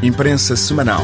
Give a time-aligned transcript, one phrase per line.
[0.00, 1.02] Imprensa Semanal.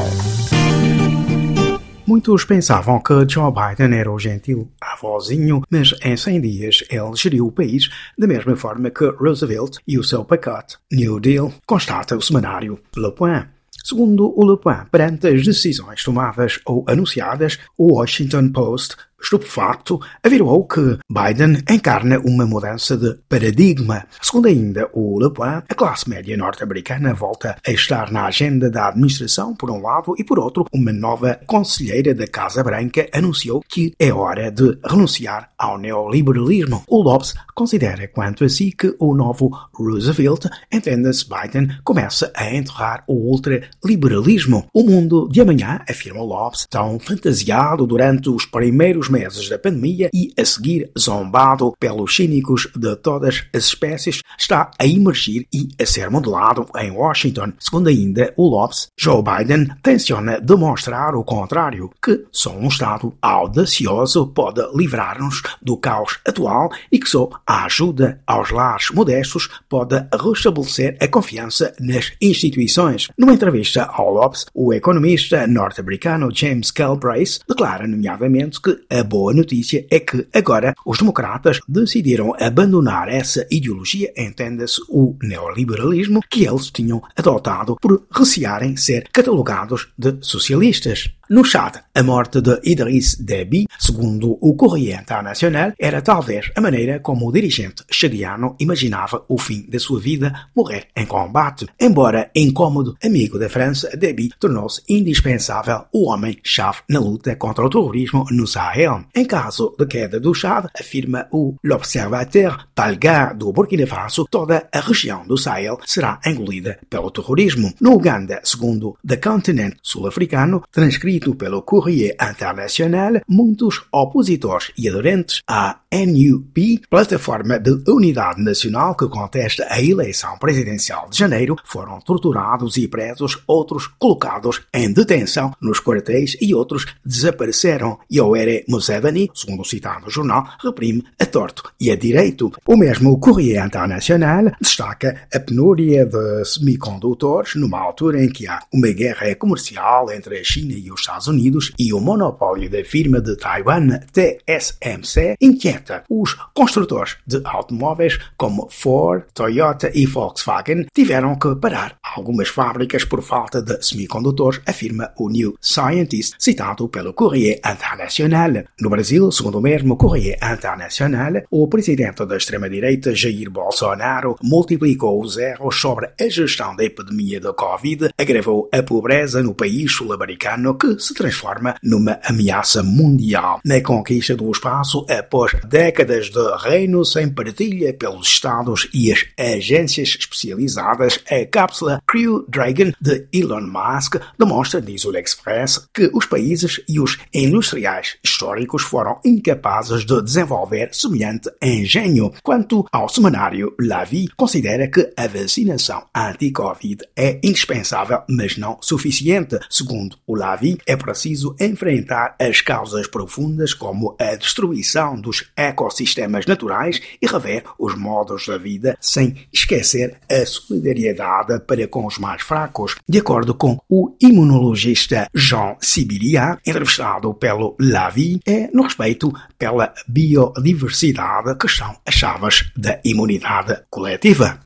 [2.07, 7.47] Muitos pensavam que Joe Biden era o gentil avózinho, mas em 100 dias ele geriu
[7.47, 12.21] o país da mesma forma que Roosevelt e o seu pacote New Deal, constata o
[12.21, 13.49] semanário Le Point.
[13.83, 18.95] Segundo o Le Point, perante as decisões tomadas ou anunciadas, o Washington Post
[19.25, 24.05] estupefacto, afirmou que Biden encarna uma mudança de paradigma.
[24.21, 28.87] Segundo ainda o Le Point, a classe média norte-americana volta a estar na agenda da
[28.87, 33.93] administração, por um lado, e por outro, uma nova conselheira da Casa Branca anunciou que
[33.99, 36.83] é hora de renunciar ao neoliberalismo.
[36.87, 43.03] O Lopes considera, quanto a si, que o novo Roosevelt, entenda-se Biden, começa a enterrar
[43.07, 44.67] o ultraliberalismo.
[44.73, 50.33] O mundo de amanhã, afirma Lopes, tão fantasiado durante os primeiros meses da pandemia e,
[50.37, 56.09] a seguir, zombado pelos cínicos de todas as espécies, está a emergir e a ser
[56.09, 57.53] modelado em Washington.
[57.59, 64.27] Segundo ainda o Lopes, Joe Biden tenciona demonstrar o contrário, que só um Estado audacioso
[64.27, 70.97] pode livrar-nos do caos atual e que só a ajuda aos lares modestos pode restabelecer
[70.99, 73.07] a confiança nas instituições.
[73.17, 79.85] Numa entrevista ao Lopes, o economista norte-americano James Calbrace declara, nomeadamente, que a boa notícia
[79.89, 87.01] é que agora os democratas decidiram abandonar essa ideologia, entenda-se o neoliberalismo, que eles tinham
[87.15, 91.09] adotado por recearem ser catalogados de socialistas.
[91.27, 96.99] No Chad, a morte de Idriss Déby, segundo o Correio Internacional, era talvez a maneira
[96.99, 101.65] como o dirigente chadiano imaginava o fim da sua vida morrer em combate.
[101.79, 108.25] Embora incômodo amigo da França, Déby tornou-se indispensável o homem-chave na luta contra o terrorismo
[108.29, 109.05] no Sahel.
[109.15, 114.79] Em caso de queda do Chad, afirma o L'Observateur Palgar do Burkina Faso, toda a
[114.79, 117.73] região do Sahel será engolida pelo terrorismo.
[117.81, 125.41] No Uganda, segundo The Continent sul-africano, transcrito escrito pelo Courrier Internacional, muitos opositores e aderentes
[125.47, 132.75] à NUP, plataforma de unidade nacional que contesta a eleição presidencial de janeiro, foram torturados
[132.77, 137.97] e presos, outros colocados em detenção nos quartéis e outros desapareceram.
[138.11, 142.51] Yoweri Museveni, segundo o citado jornal, reprime a torto e a direito.
[142.67, 148.89] O mesmo Courrier Internacional destaca a penúria de semicondutores numa altura em que há uma
[148.89, 153.35] guerra comercial entre a China e os Estados Unidos e o monopólio da firma de
[153.35, 161.97] Taiwan TSMC inquieta os construtores de automóveis como Ford, Toyota e Volkswagen tiveram que parar
[162.15, 168.63] algumas fábricas por falta de semicondutores, afirma o New Scientist, citado pelo Correio Internacional.
[168.79, 175.37] No Brasil, segundo o mesmo Correio Internacional, o presidente da extrema-direita Jair Bolsonaro multiplicou os
[175.37, 180.94] erros sobre a gestão da epidemia da Covid, agravou a pobreza no país sul-americano que
[180.99, 183.59] se transforma numa ameaça mundial.
[183.63, 190.17] Na conquista do espaço, após décadas de reino sem partilha pelos Estados e as agências
[190.19, 196.81] especializadas, a cápsula Crew Dragon de Elon Musk demonstra, diz o Express, que os países
[196.87, 202.31] e os industriais históricos foram incapazes de desenvolver semelhante engenho.
[202.43, 209.59] Quanto ao semanário Lavi, considera que a vacinação anti-Covid é indispensável, mas não suficiente.
[209.69, 217.01] Segundo o Lavi, é preciso enfrentar as causas profundas como a destruição dos ecossistemas naturais
[217.21, 222.95] e rever os modos da vida sem esquecer a solidariedade para com os mais fracos.
[223.07, 231.55] De acordo com o imunologista Jean Sibiria, entrevistado pelo Lavi, é no respeito pela biodiversidade
[231.57, 234.59] que são as chaves da imunidade coletiva.